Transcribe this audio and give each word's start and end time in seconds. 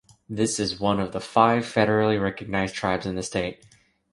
This 0.27 0.59
is 0.59 0.79
one 0.79 0.99
of 0.99 1.11
five 1.23 1.61
federally 1.63 2.19
recognized 2.19 2.73
tribes 2.73 3.05
in 3.05 3.13
the 3.13 3.21
state. 3.21 3.63